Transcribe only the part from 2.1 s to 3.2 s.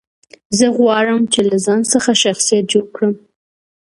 شخصیت جوړ کړم.